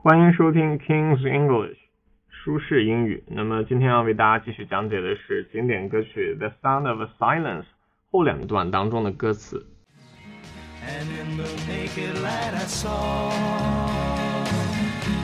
[0.00, 1.76] 欢迎收听 King's English
[2.30, 3.24] 舒适英语。
[3.26, 7.62] 那么今天要为大家继续讲解的是经典歌曲《The Sound of Silence》
[8.12, 9.66] 后两段当中的歌词。
[10.86, 13.32] And in the naked light I saw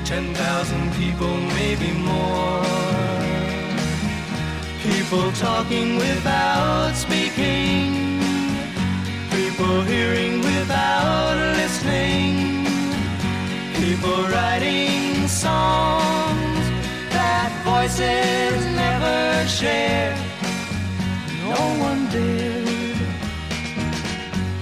[0.05, 2.65] ten thousand people, maybe more.
[4.83, 8.21] People talking without speaking,
[9.31, 12.54] people hearing without listening,
[13.85, 16.65] people writing songs
[17.17, 20.17] that voices never share.
[21.45, 22.99] No one dared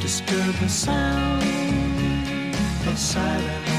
[0.00, 1.44] disturb the sound
[2.90, 3.70] of silence.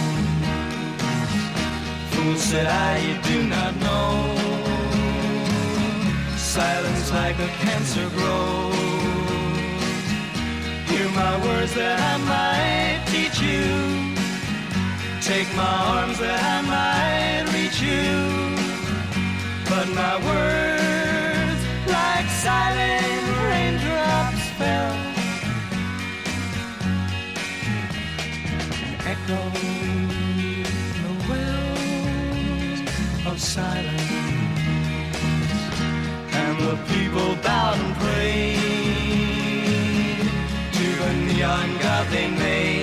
[2.11, 4.11] Fool said I, you do not know.
[6.37, 8.75] Silence like a cancer grows.
[10.89, 12.62] Hear my words that I might.
[15.23, 18.57] Take my arms that I might reach you.
[19.69, 24.95] But my words, like silent raindrops, fell.
[28.83, 29.55] and Echoed
[30.99, 32.81] the wells
[33.25, 34.11] of silence.
[36.33, 38.59] And the people bowed and prayed
[40.73, 42.82] to the neon god they made.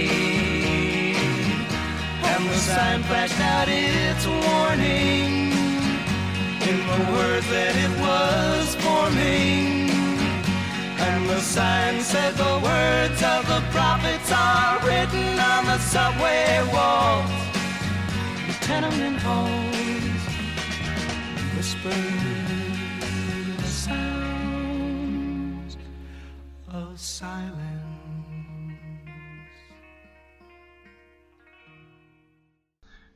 [2.74, 5.50] Sign flashed out its warning
[6.70, 9.90] in the words that it was forming.
[11.00, 17.30] And the sign said the words of the prophets are written on the subway walls,
[18.46, 20.22] the tenement halls,
[21.56, 21.96] whispered
[23.58, 25.76] the sounds
[26.72, 27.89] of silence.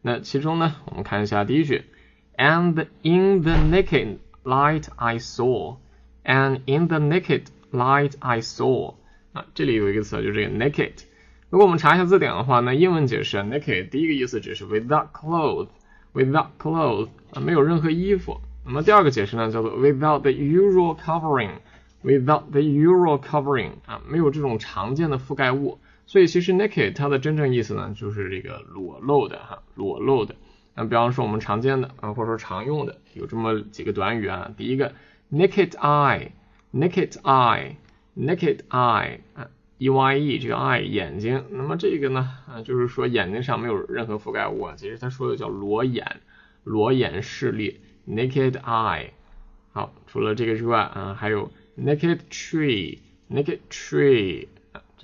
[0.07, 1.85] 那其中呢，我们看一下第一句
[2.37, 5.79] ，And in the naked light I saw,
[6.23, 8.97] and in the naked light I saw。
[9.33, 10.93] 啊，这里有一个词就是这个 naked。
[11.49, 18.43] 如果我们查一下字典的话，那英文解释 naked 第一个意思只是 without clothes，without clothes 啊，没有任何衣服。
[18.67, 25.79] 那么第二个解释呢，叫做 without the usual covering，without the usual covering 啊，没有这种常见的覆盖物。
[26.07, 30.37] 所以其实 naked 它的真正意思呢，就是这个裸露的哈，裸露的。
[30.75, 34.53] 那比方说我们常见的啊，或者说常用的有这么几个短语啊。
[34.57, 34.93] 第一个
[35.33, 39.49] naked eye，naked eye，naked eye 啊
[39.79, 41.45] ，e y e 这个 eye 眼睛。
[41.51, 44.75] 那么这个呢啊，就是说眼睛上没有任何覆盖物啊。
[44.77, 46.21] 其实他说的叫裸眼，
[46.65, 49.11] 裸眼视力，naked eye。
[49.73, 54.49] 好，除了这个之外啊，还有 naked tree，naked tree。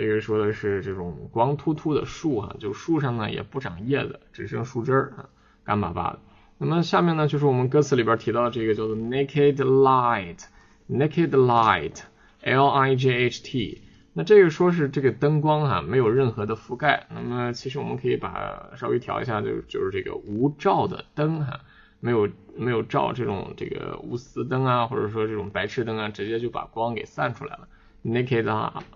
[0.00, 5.28] 这个说的是这种光秃秃的树啊，就树上呢也不长叶子，只剩树枝儿啊，
[5.62, 6.18] 干巴巴的。
[6.56, 13.82] 那么下面呢就是我们歌词里边提到的这个叫做 naked light，naked light，L I G H T。
[14.14, 17.06] 那这个说是这个灯光哈，没有任何的覆盖。
[17.14, 21.60] 那么其实我们可以把稍微调一下，就就是这个无照的灯哈，
[22.00, 27.68] 没有没有照这种这个钨丝灯啊，或者说这种白炽灯啊，直接就把光给散出来了。
[28.04, 28.44] Naked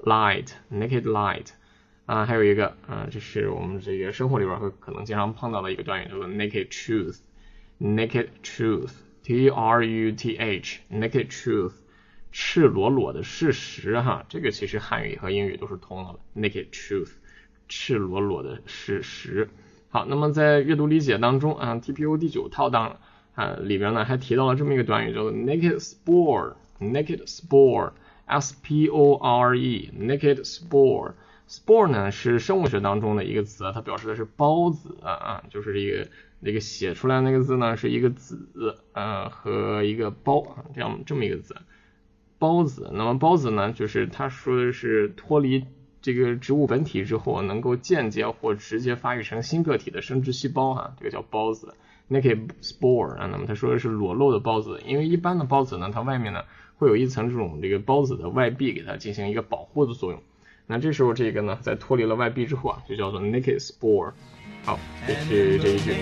[0.02, 1.48] light，naked light，
[2.06, 11.72] 啊，还有一个啊，这是我们这个生活里边会可能经常碰到的一个短语，叫做 naked truth，naked truth，T R U T H，naked truth，
[12.32, 17.10] 赤裸裸的事实哈，这个其实汉语和英语都是通的，naked truth，
[17.68, 19.50] 赤裸裸的事实。
[19.90, 22.98] 好，那么在阅读理解当中啊，TPO 第九套当
[23.34, 27.92] 啊里边呢还提到了这么一个短语，叫做 naked spore，naked spore。
[28.26, 36.08] S P O R E，naked spore，spore 呢是生物学当中的一个词，它表示的是孢子啊，就是这个
[36.40, 41.54] 那个写出来那个字呢是一个子啊和一个孢啊这样这么一个字，
[42.40, 42.90] 孢子。
[42.94, 45.66] 那么孢子呢，就是它说的是脱离
[46.00, 51.74] 这个植物本体之后，能够间接或直接发育成新个体的生殖细胞哈，这个叫孢子
[52.10, 53.26] ，naked spore 啊。
[53.30, 56.42] 那么他说的是裸露的孢子，因为一般的孢子呢，它外面呢。
[56.84, 60.22] 会有一层这种这个孢子的外壁给它进行一个保护的作用。
[60.66, 64.12] 那这时候这个呢，在脱离了外壁之后啊，就叫做 naked spore。
[64.66, 65.92] 好，这是这一句。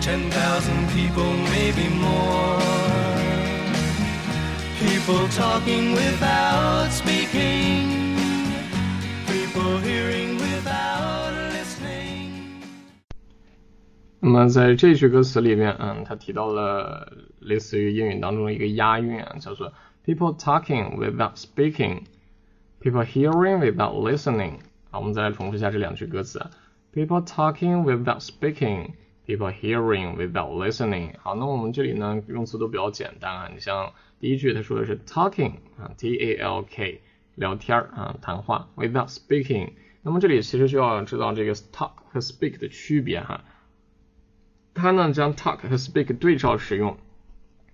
[0.00, 2.58] Ten thousand people, maybe more.
[4.78, 8.16] People talking without speaking,
[9.26, 10.25] people hearing
[14.26, 19.72] 那么在这句歌词里面，嗯，他提到了类似于英语当中的一个押韵啊，叫做
[20.04, 22.00] people talking without speaking,
[22.80, 24.54] people hearing without listening。
[24.90, 26.44] 好，我们再来重复一下这两句歌词
[26.92, 28.90] people talking without speaking。
[29.28, 31.12] People hearing without listening。
[31.22, 33.50] 好，那我们这里呢用词都比较简单啊。
[33.54, 37.00] 你像第一句，它说的是 talking 啊，T A L K，
[37.36, 39.70] 聊天儿啊，谈话，without speaking。
[40.02, 43.44] 那么这里其实就要知道这个 talk 和 speak 的区别哈。
[44.76, 46.96] 它呢将 talk 和 speak 对照使用。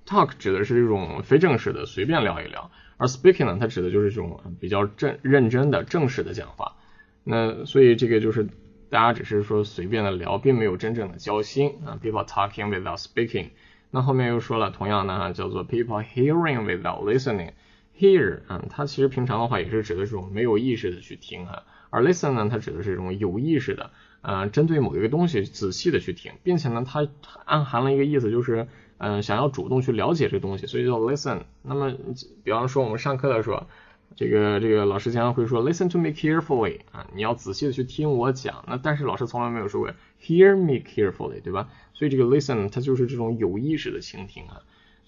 [0.06, 6.76] talk 指的是这种非正式的随便聊一聊，而 speaking 呢，它指的就是这种比较正认真的正式的讲话。
[7.24, 8.48] 那所以这个就是。
[8.92, 11.96] 大家只是说随便的聊，并没有真正的交心啊。
[12.02, 13.46] People talking without speaking。
[13.90, 17.52] 那后面又说了，同样呢叫做 people hearing without listening。
[17.98, 27.06] Hear 啊，它其实平常的话也是指的这种没有意识的去听哈，而 listen 呢，它指的是这种有意识的，呃，针对某一个东西仔细的去听，并且呢，它
[27.44, 28.66] 暗含了一个意思，就是
[28.96, 31.42] 嗯，想要主动去了解这个东西，所以叫 listen。
[31.62, 31.94] 那么，
[32.42, 33.66] 比方说我们上课的时候。
[34.14, 38.62] 这个这个老师经常会说 listen to me carefully 啊，你要仔细的去听我讲。
[38.68, 39.90] 那但是老师从来没有说过
[40.22, 41.70] hear me carefully，对吧？
[41.94, 44.60] 所以这个 listen 它就是这种有意识的倾听啊。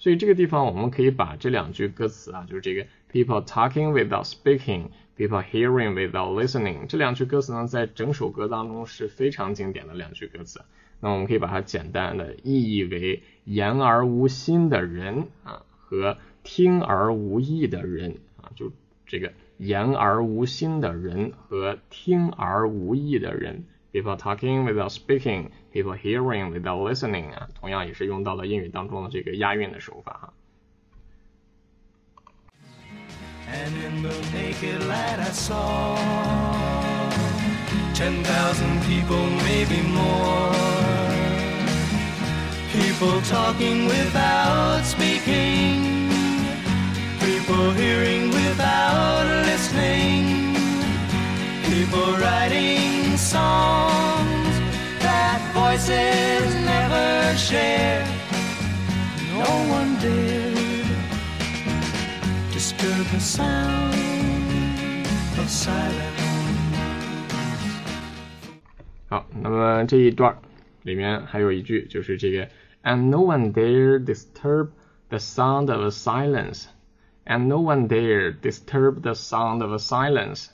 [0.04, 10.60] 所以这个地方我们可以把这两句歌词啊，就是这个 people talking without speaking，people hearing without listening 这两句歌词呢，在整首歌当中是非常经典的两句歌词。
[11.00, 18.70] 那我们可以把它简单的意译为言而无心的人啊和听而无意的人啊，就。
[19.06, 30.33] 这个言而无心的人和听而无意的人 ，people talking without speaking，people hearing without listening 啊，同样也是用到了英语当中的这个押韵的手法哈。
[33.51, 35.97] And in the naked light I saw
[37.95, 40.53] ten thousand people, maybe more.
[42.71, 46.11] People talking without speaking,
[47.19, 50.55] people hearing without listening.
[51.63, 54.59] People writing songs
[54.99, 58.05] that voices never share.
[59.37, 60.87] No one dared
[62.51, 63.93] disturb the sound
[65.37, 66.17] of silence.
[69.07, 70.37] 好，那么这一段
[70.83, 72.47] 里面还有一句，就是这个，
[72.83, 74.69] and no one dare disturb
[75.09, 80.49] the sound of silence。and no one dare disturb the sound of silence.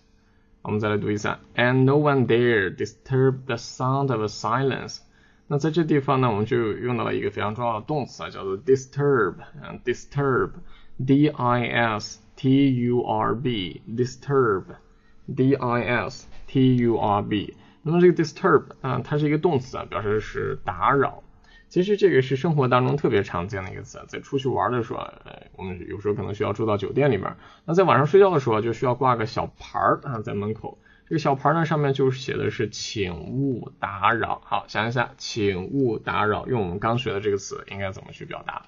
[0.62, 5.00] 我们再来读一下，and no one dare disturb the sound of silence。
[5.48, 17.54] 那在这地方呢，我们就用到了一个非常重要的动词啊，叫做 disturb，嗯，disturb，d i s t u r b，disturb，d i s t u r b。
[17.84, 21.22] 那么这个 disturb 啊，它是一个动词啊，表示是打扰。
[21.71, 30.79] 其实这个是生活当中特别常见的一个词，在出去玩的时候，呃，我们有时候可能需要住到酒店里面，那在晚上睡觉的时候就需要挂个小牌儿啊，在门口。
[31.09, 34.43] 这个小牌呢上面就是写的是“请勿打扰”。
[34.45, 38.67] 好，想一下，“请勿打扰”用我们刚学的这个词应该怎么去表达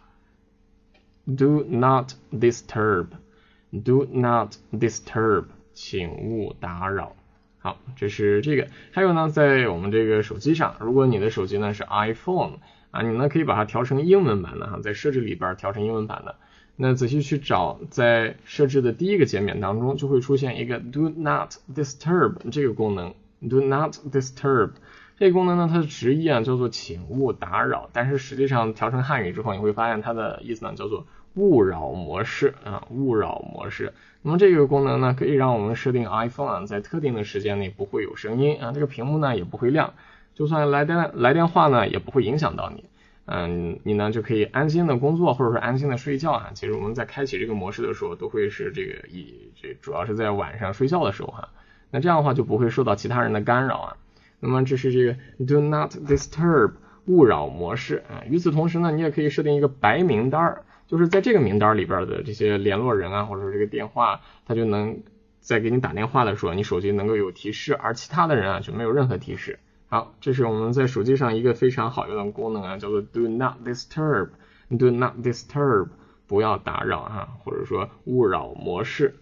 [1.24, 7.16] ？Do not disturb，Do not disturb，请勿打扰。
[7.58, 8.68] 好，这是这个。
[8.92, 12.60] 还有呢，在我们这个手机上，如果你的手机呢是 iPhone。
[12.92, 16.36] 啊，你呢可以把它调成英文版的哈，在设置里边调成英文版的。
[16.76, 23.14] 那仔细去找，在设置的第一个界面当中，就会出现一个 Do Not Disturb 这个功能。
[23.48, 24.70] Do Not Disturb
[25.18, 33.92] 这个功能呢，它的直译啊叫做请勿打扰，但是实际上调成汉语之后，你会发现它的意思呢叫做勿扰模式啊，勿扰模式。
[34.22, 39.94] 那么这个功能呢，可以让我们设定 iPhone 在特定的时间内不会有声音啊，这个屏幕呢也不会亮。
[40.34, 42.84] 就算来电来电话呢，也不会影响到你。
[43.24, 46.50] 嗯，你呢就可以安心的工作，或者说安心的睡觉啊。
[46.54, 51.48] 其实我们在开启这个模式的时候，都会是这个以这主要是在晚上睡觉的时候哈。
[51.90, 53.96] 那这样的话就不会受到其他人的干扰啊。
[54.40, 55.12] 那么这是这个
[55.46, 56.72] Do Not Disturb
[57.06, 58.24] 勿扰模式啊。
[58.28, 65.00] 与此同时呢，你也可以设定一个白名单儿，就是在这个名单里边的这些联络人啊，或者说这个电话，他就能
[65.38, 69.60] 在给你打电话的时候，你手机能够有提示，而其他的人啊就没有任何提示。
[69.91, 75.87] 好，这是我们在手机上一个非常好用的功能啊，叫做 Do Not Disturb，Do Not Disturb，
[76.27, 79.15] 不要打扰啊，或者说勿扰模式，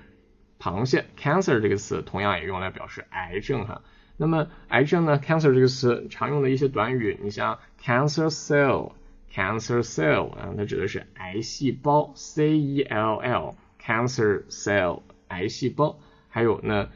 [0.60, 3.82] 螃蟹 Cancer 这个词，同样也用来表示癌症哈。
[4.18, 8.92] 那么癌症呢，Cancer 这个词常用的一些短语，你像 Cancer cell。
[9.34, 16.00] Cancer cell 啊，它指的是癌细胞，C E L L，cancer cell 癌细胞。
[16.30, 16.88] 还有呢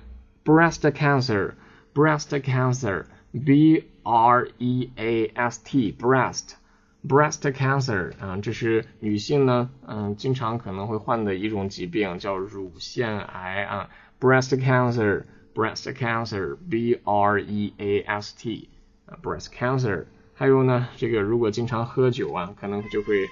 [0.46, 15.24] ，breast cancer，breast cancer，B R E A S T，breast，breast cancer 啊，这是女性呢，嗯，经常可能会患的一种疾病，叫乳腺癌啊，breast cancer
[15.60, 18.70] breast cancer，B R E A S T，
[19.06, 20.06] 啊，breast cancer。
[20.34, 23.28] 还有呢，这个如果经常喝酒啊，可能就会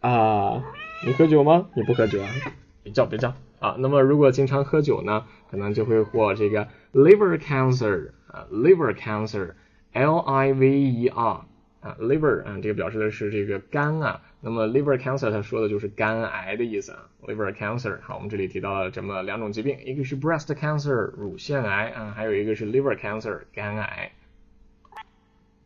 [0.00, 0.62] 啊，
[1.06, 1.68] 你喝酒吗？
[1.74, 2.28] 你不喝酒啊？
[2.82, 3.76] 别叫别叫啊。
[3.78, 11.46] 那么如果经常喝酒呢，可能就会获这个 liver cancer 啊，liver cancer，L I V E R
[11.80, 14.20] 啊，liver 啊，这个表示的是这个肝啊。
[14.44, 18.00] 那么 liver cancer 它说的就是肝癌的意思啊，liver cancer。
[18.02, 24.10] 好，我们这里提到了这么两种疾病，一个是 breast cancer 乳腺癌啊，还有一个是 liver cancer 肝癌。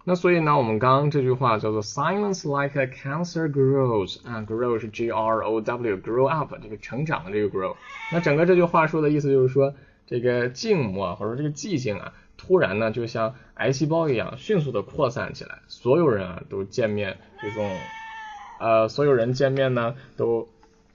[0.05, 7.75] 那所以呢，我们刚刚这句话叫做 silence like a cancer grows，啊，grow 是 G R O W，grow up 这个成长的这个 grow。
[8.13, 9.75] 那整个这句话说的意思就是说，
[10.07, 17.69] 这个静默或者说这个寂静啊，突然呢就像癌细胞一样迅速的扩散起来，所有人啊都见面这种，
[18.59, 20.49] 呃，所有人见面呢都，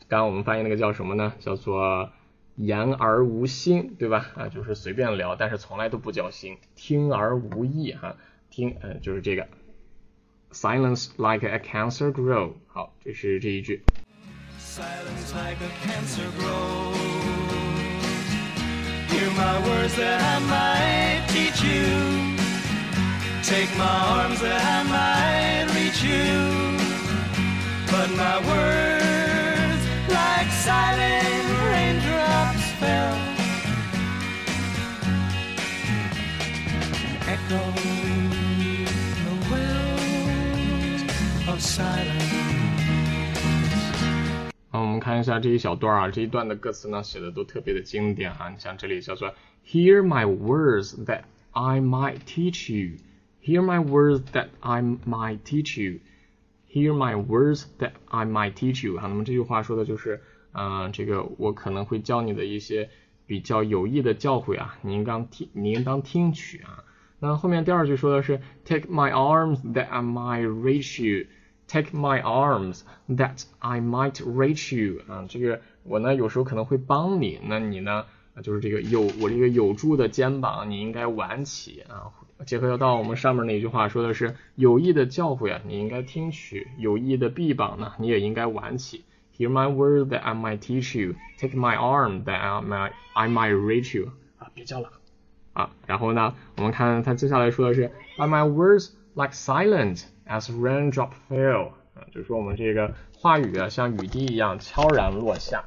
[0.08, 1.34] 刚刚我们翻译那个叫什么呢？
[1.40, 2.12] 叫做
[2.56, 4.32] 言而无心，对吧？
[4.36, 8.16] 啊，就是随便聊，但是从来都不交心，听而无意哈。
[8.50, 9.48] 听，呃，就是这个
[10.52, 12.54] ，silence like a cancer grow。
[12.68, 13.82] 好，这是这一句。
[14.60, 16.94] Silence like a cancer grow.
[19.08, 22.38] Hear my words that I might teach you.
[23.44, 26.81] Take my arms that I might reach you.
[28.01, 33.17] But my words, like silent raindrops, fell.
[37.29, 37.63] Echo.
[41.59, 42.23] silence。
[44.71, 48.51] 好，我们看一下这一小段啊，这一段的歌词呢写的都特别的经典哈。
[48.51, 49.35] 你像这里叫做
[49.67, 52.99] Hear my words that I might teach you.
[53.43, 56.01] Hear my words that I might teach you.
[56.74, 58.98] Hear my words that I might teach you.
[58.98, 60.22] 哈，那么这句话说的就是，
[60.54, 62.90] 嗯、这个我可能会教你的一些
[63.26, 66.86] 比较有益的教诲啊，你应当听，你应当听取啊。
[67.20, 71.28] 那后面第二句说的是 Take my arms that I might reach you.
[71.68, 78.06] Take my arms that I might reach you 啊，这个我呢有时候可能会帮你，那你呢
[78.42, 82.12] 就是这个有我这个有助的肩膀，你应该挽起啊。
[82.46, 89.06] 结合到我们上面那句话说的是有益的教诲啊，你应该听取；有益的臂膀呢，你也应该挽起。
[89.38, 91.16] Hear my word that I might teach you.
[91.38, 94.92] Take my arm that I might I might reach you 啊，别叫了
[95.54, 95.72] 啊。
[95.86, 100.04] 然后呢，我们看他接下来说的是 By my words like silent。
[100.28, 105.62] As raindrop fell，啊，就是说我们这个话语啊，像雨滴一样悄然落下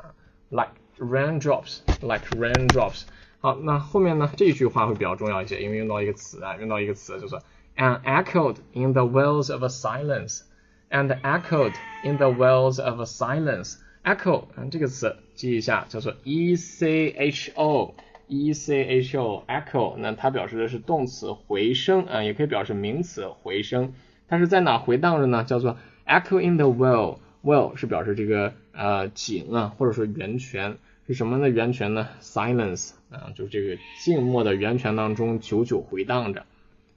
[0.48, 3.03] ，like raindrops，like raindrops。
[3.39, 7.35] 好，那后面呢这句话会比较重要一些，因为用到一个词啊，用到一个词就是
[7.77, 16.13] and echoed in the wells of a silence，and echoed in the wells of a silence。echo，嗯，这个词记一下，叫做
[16.23, 23.93] e c h o，e c h o，echo，那它表示的是动词回声，啊，也可以表示名词回声。
[24.27, 25.43] 它是在哪回荡着呢？
[25.43, 27.19] 叫做 echo in the well。
[27.44, 36.46] Well 是表示这个呃井啊，或者说源泉是什么的源泉呢？silence 啊，就是这个静默的源泉当中久久回荡着。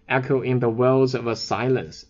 [0.07, 2.03] echo in the wells of a silence。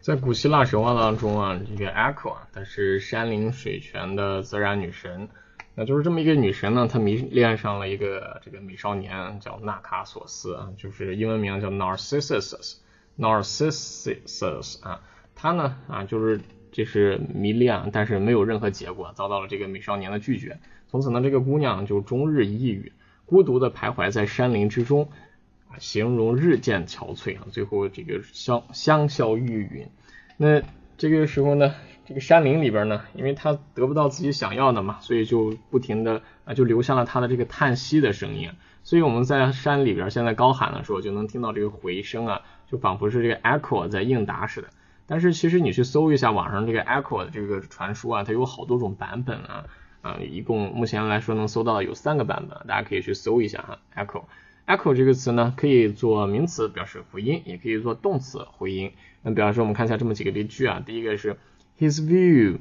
[0.00, 5.28] 在古希腊神话当中啊，这个 echo 啊，它是山林水泉的自然女神。
[5.74, 12.76] 那就是这么一个女神呢，她迷恋上了一个这个美少年，叫纳卡索斯啊，就是英文名叫 Narcissus。
[13.18, 15.00] Narcissus 啊，
[15.34, 16.40] 他呢啊就是
[16.72, 20.58] 这是迷恋，但是没有任何结果，遭到了这个美少年的拒绝。
[20.88, 22.92] 从此呢，这个姑娘就终日抑郁。
[23.26, 25.08] 孤独的徘徊在山林之中，
[25.78, 29.86] 形容日渐憔悴啊，最后这个香香消玉殒。
[30.36, 30.62] 那
[30.98, 31.74] 这个时候呢，
[32.04, 38.50] 这个山林里边呢，因为他得不到自己想要的嘛，所以就不停的啊，就留下了他的这个叹息的声音。
[38.82, 44.68] 所以我们在山里边现在高喊的时候，就能听到这个回声啊，就仿佛是这个 echo 在应答似的。
[45.12, 49.66] 但是其实你去搜一下网上这个 echo 的这个传输啊，它有好多种版本啊，
[50.00, 53.78] 啊，一共目前来说能搜到的有三个版本，大家可以去搜一下哈。
[53.94, 54.22] echo
[54.66, 58.92] echo 这个词呢，可以做名词表示回音，也可以做动词回音。
[59.20, 61.36] 那比方说我们看一下这么几个例句啊，第一个是
[61.78, 62.60] His view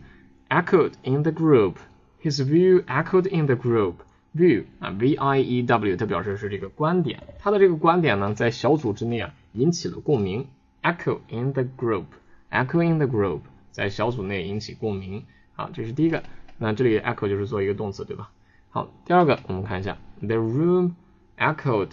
[0.49, 1.75] echoed in the group.
[2.21, 3.93] His view echoed in the group.
[4.35, 10.47] view 啊，v i e w，它表示是这个观点，它的这个观点呢，在小组之内啊引起了共鸣。
[10.83, 12.05] echo in the group
[12.51, 13.41] Echoing the group，
[13.71, 15.25] 在小组内引起共鸣。
[15.53, 16.21] 好，这是第一个。
[16.57, 18.29] 那这里 echo 就是做一个动词，对吧？
[18.69, 20.91] 好，第二个我们看一下，the room
[21.37, 21.89] echoed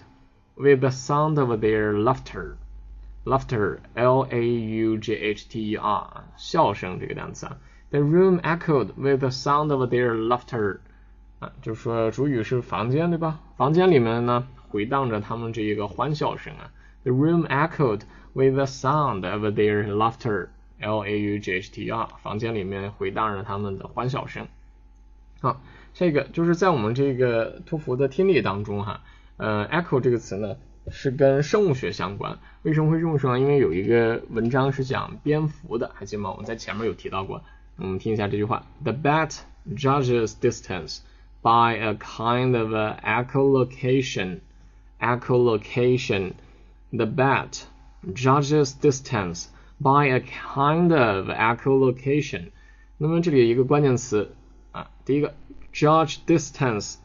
[0.56, 2.56] with the sound of their laughter。
[3.24, 7.58] laughter，l a u g h t e r，笑声这个单词啊。
[7.90, 10.78] The room echoed with the sound of their laughter。
[11.38, 13.40] 啊，就是说主语是房间，对吧？
[13.56, 16.72] 房间里面呢回荡着他们这一个欢笑声啊。
[17.04, 18.00] The room echoed
[18.38, 20.50] with the sound of their laughter.
[20.80, 24.46] L A U G H T R，房间里面回荡着他们的欢笑声。
[25.40, 25.60] 好，
[25.92, 29.00] 下一个就是在我们这个托福的听力当中哈，
[29.38, 30.56] 呃，echo 这个词呢
[30.88, 32.38] 是跟生物学相关。
[32.62, 33.40] 为什么会这么说呢？
[33.40, 36.30] 因为有一个文章是讲蝙蝠的，还记得吗？
[36.30, 37.42] 我们在前面有提到过。
[37.74, 39.36] 我们听一下这句话：The bat
[39.74, 41.00] judges distance.
[41.42, 44.40] by a kind of echolocation.
[45.00, 46.32] Echolocation.
[46.90, 47.64] The bat
[48.13, 49.45] judges distance
[49.79, 52.51] by a kind of echolocation.
[52.97, 54.35] 那么这里有一个关键词
[54.71, 55.33] 啊，第一个
[55.73, 56.95] judge distance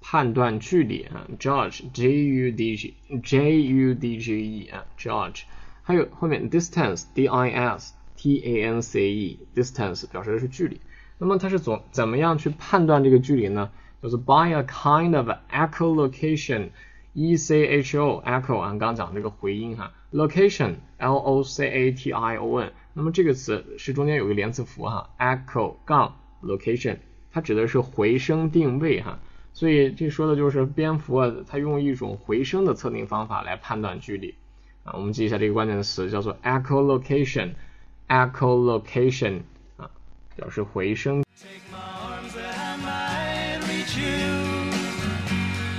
[0.00, 5.42] 判断距离啊，judge j u d g j u d g e 啊，judge，
[5.82, 10.80] 还有后面 distance d i s t a n c e distance 表示的是距离。
[11.18, 13.70] 那么它是怎怎么样去判断这个距离呢？
[14.00, 21.91] 就是 by a kind of echolocation，e c h o echo 啊，刚刚讲这个回音哈 ，location l o c a
[21.91, 26.97] t i o n，那么这个词是中间有个连字符哈，echo 杠 location，
[27.31, 29.19] 它指的是回声定位哈，
[29.53, 34.35] 所以这说的就是蝙蝠啊，它用一种回声的测定方法来判断距离。
[34.83, 39.41] 啊，我们记一下这个关键词叫做 echolocation，echolocation
[39.77, 39.89] 啊，
[40.35, 41.23] 表示回声。
[41.41, 44.13] take my arms and i lead you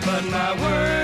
[0.00, 1.03] but my words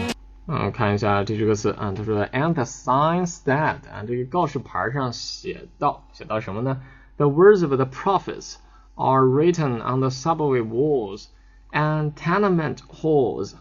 [0.50, 6.80] 嗯，看一下这几个词啊，他说 and the sign said 啊，这个告示牌上写到写到什么呢？
[7.16, 8.56] The words of the prophets
[8.94, 11.26] are written on the subway walls
[11.72, 13.54] and tenement halls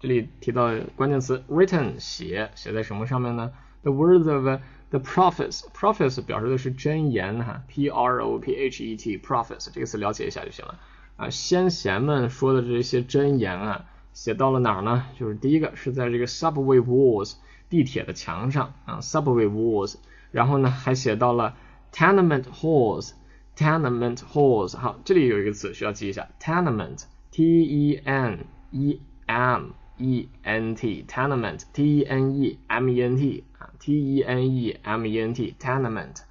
[0.00, 3.52] 这里提到关键词 written 写写在什么上面呢？
[3.82, 10.78] The words of the prophets prophets 表示的是真言哈，P R O P H E T prophets 这个词了解一下就行了
[11.16, 11.30] 啊。
[11.30, 15.05] 先贤们说的这些真言啊， 写到了哪儿呢？
[15.19, 17.35] 就是第一个是在这个 subway walls
[17.69, 19.95] 地铁的墙上啊，subway walls，
[20.31, 21.55] 然后呢还写到了
[21.91, 23.11] tenement halls
[23.55, 24.77] tenement halls。
[24.77, 29.71] 好，这里有一个词需要记一下，tenement T E N E M。
[30.01, 34.55] E N T tenement T E N E M E N T 啊 T E N
[34.55, 36.21] E M E N T tenement，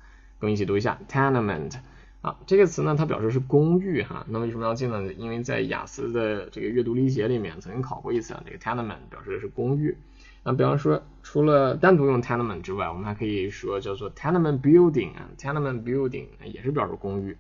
[0.41, 1.75] 跟我一起读一下 tenement
[2.47, 5.13] 这个词呢它表示是公寓哈，那为什么要记呢？
[5.15, 9.97] 因为在雅思的这个阅读理解里面曾经考过一次啊，这个 tenement 表示的是公寓。
[10.43, 17.37] 那比方说除了单独用 tenement 之外，我们还可以说叫做 tenement building 啊 tenement building 也是表示公寓。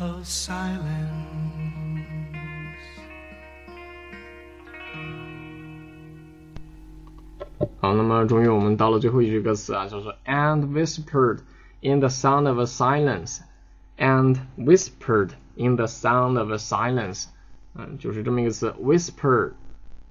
[0.00, 0.82] of silence.
[7.80, 11.38] 好，那么终于我们到了最后一句歌词啊，叫做 and whispered
[11.80, 17.26] in the sound of a silence，and whispered in the sound of a silence，
[17.74, 19.52] 嗯，就是这么一个词，whisper，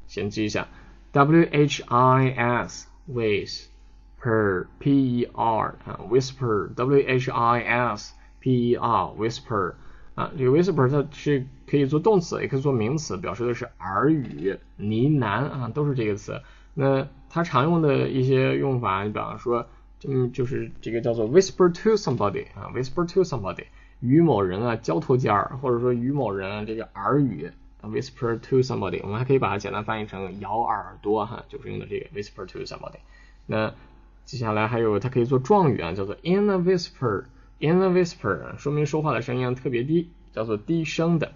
[0.07, 0.67] 先记一下，
[1.11, 9.04] w h i s whisper p e r 啊，whisper w h i s P e r
[9.18, 9.74] whisper
[10.14, 16.40] 啊，这个 whisper 它是可以做动词，也可以做名词，表示的是耳语、呢喃啊，都是这个词。
[16.74, 19.66] 那它常用的一些用法，你比方说，
[20.06, 23.64] 嗯，就是这个叫做 whisper to somebody 啊，whisper to somebody，
[24.00, 27.50] 与某人啊交头接耳，或者说与某人这个耳语
[27.82, 32.98] ，whisper to somebody，我们还可以把它简单翻译成咬耳朵哈，就是用的这个 whisper to somebody。
[33.46, 33.74] 那
[34.24, 37.24] 接下来还有它可以做状语啊，叫做 in a whisper
[37.62, 41.32] In a whisper，说明说话的声音特别低，叫做低声的。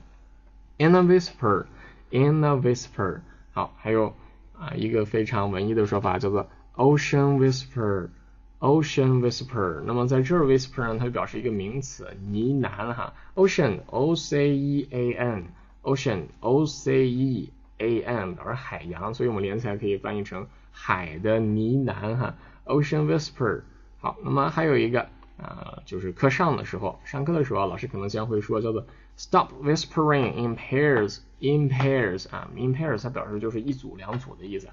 [0.78, 1.66] In a whisper,
[2.08, 3.20] in a whisper，
[3.52, 4.14] 好，还有
[4.58, 9.82] 啊一个非常文艺的说法叫做 ocean whisper，ocean whisper。
[9.84, 13.12] 那么在这儿 whisper 呢，它就表示一个名词，呢喃哈。
[13.34, 22.34] ocean, o c e a n，ocean, o c e a n 表示海洋，所以我们连起来可以翻译成海的呢喃哈。
[22.64, 23.60] ocean whisper。
[23.98, 28.86] 好，那么还有一个啊，就是课上的时候，上课的时候，老师可能将会说叫做。
[29.16, 31.20] Stop whispering in pairs.
[31.38, 34.66] In pairs 啊，in pairs 它表示就是一组两组的意思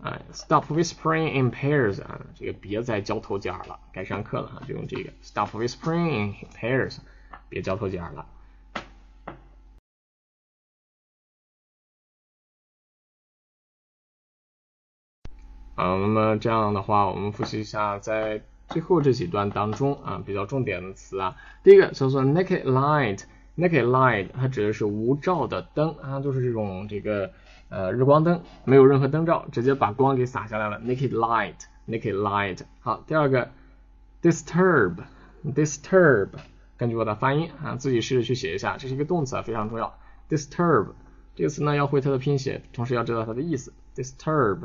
[0.00, 0.18] 啊。
[0.32, 6.96] Stop whispering in pairs 啊，这个别再交头接耳了，该上课了哈，就用这个 Stop whispering in pairs，
[7.50, 8.26] 别交头接耳了。
[15.74, 18.42] 啊，那么这样的话，我们复习一下在
[18.72, 21.36] 最后这几段当中啊比较重点的词啊。
[21.62, 23.24] 第一个叫做 naked light。
[23.54, 27.32] Naked light，它指的是无照的灯啊，就是这种这个
[27.68, 30.80] 呃日光灯，没有任何灯罩，直接把光给洒下来了。
[30.80, 32.60] Naked light，naked light。
[32.80, 33.50] 好，第二个
[34.22, 36.28] ，disturb，disturb，
[36.78, 39.98] 根据我的发音啊，自己试着去写一下，这是一个动词啊，非常重要。
[40.30, 40.86] disturb
[41.36, 43.74] 这个词呢，要会它的拼写，同时要知道它的意思。
[43.94, 44.60] disturb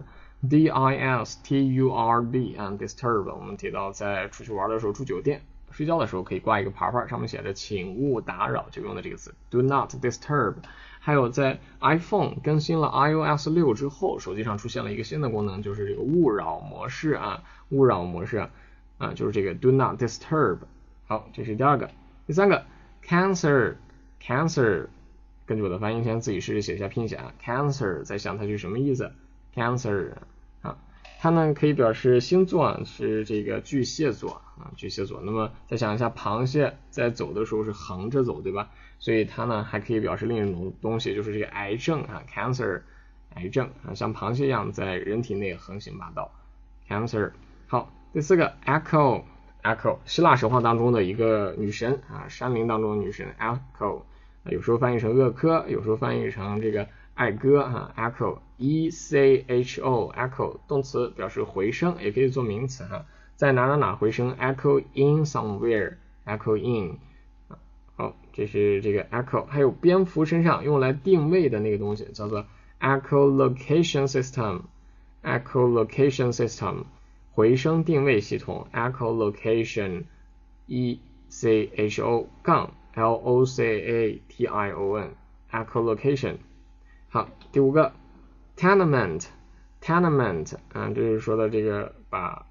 [0.50, 5.42] D I S T U R B 啊，disturb，我们提到在出去玩的时候住酒店。
[5.72, 10.56] 睡觉的时候可以挂一个牌牌，上面写着“请勿打扰”，就用的这个词 “do not disturb”。
[11.00, 18.48] 还有在 iPhone 更新了 iOS 六之后，手机上出现了一个新的功能，就是这个勿扰模式啊，勿扰模式
[18.98, 20.60] 啊，就是这个 “do not disturb”。
[21.06, 21.92] 好，这是第二个，
[22.26, 22.66] 第三个
[23.04, 24.88] “cancer”，“cancer”，
[25.46, 29.12] 根据我的发音，先自己试着写一下拼写啊，“cancer”，在想它是什么意思
[29.58, 30.14] ？“cancer”
[30.62, 30.78] 啊。
[31.20, 35.20] 它呢可以表示星座是这个巨蟹座啊，巨蟹座。
[35.24, 38.70] 那么再想一下，螃蟹在走的时候是横着走，对吧？
[39.00, 42.82] 所以它呢还可以表示另一种东西，就是这个癌症啊，cancer，
[43.34, 46.32] 癌症啊，像螃蟹一样在人体内横行霸道
[46.88, 47.32] ，cancer。
[47.66, 54.04] 好，第四个，echo，echo，希腊神话当中的一个女神啊，山林当中的女神，echo，
[54.46, 56.88] 有时候翻译成厄科，有时候翻译成这个。
[57.18, 67.00] 爱歌哈，echo，e c h o，echo，动词表示回声，也可以做名词哈，在哪哪哪回声，echo in somewhere，echo in，
[67.96, 72.46] 好，这是这个 echo，还有蝙蝠身上用来定位的那个东西叫做
[72.80, 76.84] echolocation system，echolocation system，
[77.32, 81.00] 回声定位系统，echolocation，e
[81.30, 86.36] c h o 杠 l o c a t i o n，echolocation。
[87.10, 87.94] 好，第五个
[88.58, 92.46] ，tenement，tenement，啊，这是说的这个把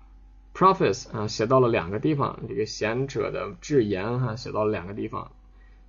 [0.55, 5.31] prophets 啊写到了两个地方，这个贤者的致言哈写到了两个地方，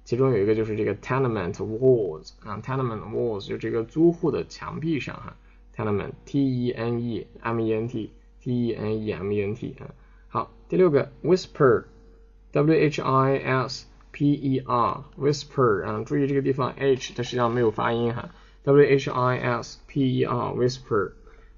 [0.03, 5.37] 其中有一个就是这个 tenement walls 啊，tenement walls 就这个租户的墙壁上哈
[5.73, 9.87] ，tenement，t e n e m e n t，t e n e m e n t 啊，
[10.27, 18.29] 好，第六个 whisper，w h i s p e r，whisper 啊，注意这个地方 h 它实际上没有发音哈。
[18.67, 21.11] W h i s p e r whisper，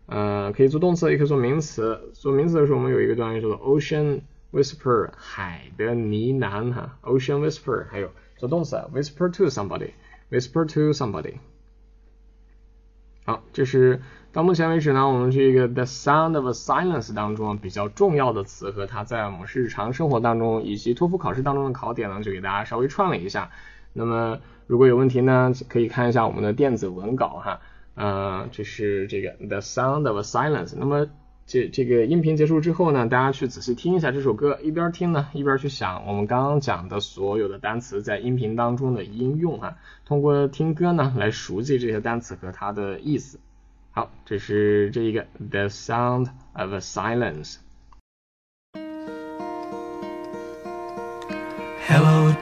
[0.06, 2.12] 呃，可以做动词，也可以做名词。
[2.14, 7.00] 做名词的时候，我们有一个短语叫做 ocean whisper，海的呢喃哈。
[7.02, 11.34] ocean whisper，还有做动词 whisper to somebody，whisper to somebody。
[13.26, 23.50] 好，这是到目前为止呢，我们这个 the sound of silence 当中比较重要的词和它在我们日常生活当中以及托福考试当中的考点呢，就给大家稍微串了一下。
[23.94, 27.62] 那么如果有问题呢，可以看一下我们的电子文稿哈，
[27.96, 30.76] 呃，这是这个 The Sound of Silence。
[30.78, 31.08] 那么
[31.48, 43.40] 这这个音频结束之后呢，大家去仔细听一下这首歌，一边听呢，一边去想我们刚刚讲的所有的单词在音频当中的应用哈，通过听歌呢来熟悉这些单词和它的意思。
[43.92, 47.58] 好，这是这一个 The Sound of Silence。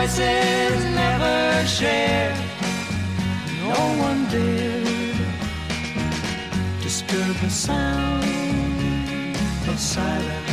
[0.00, 2.34] voices never share.
[3.62, 5.18] No one dared
[6.80, 8.24] disturb the sound
[9.68, 10.48] of silence.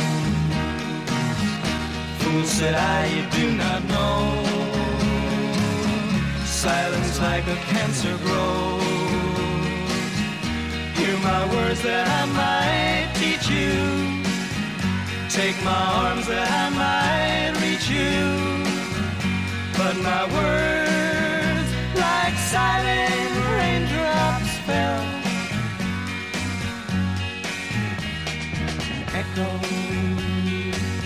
[2.18, 4.18] Fool said I, you do not know.
[6.44, 8.82] Silence like a cancer grows.
[10.98, 13.78] Hear my words that I might teach you.
[15.38, 18.67] Take my arms that I might reach you.
[19.78, 25.04] But my words, like silent raindrops, fell
[28.90, 29.62] and echoed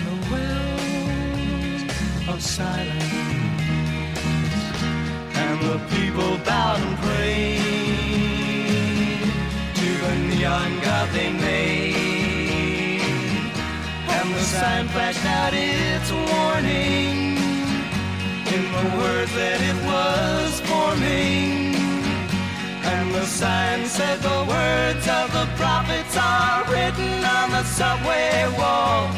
[0.05, 1.83] the wells
[2.31, 3.13] of silence.
[5.43, 7.61] And the people bowed and prayed
[9.81, 13.03] to the neon god they made.
[14.09, 17.12] And the sign flashed out its warning in
[18.83, 21.75] the words that it was forming.
[22.93, 29.15] And the sign said the words of the prophets are written on the subway walls,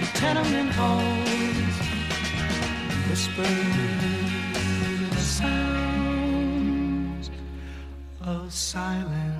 [0.00, 1.76] the tenement halls,
[3.08, 3.46] whispered
[5.10, 7.30] the sounds
[8.22, 9.39] of silence.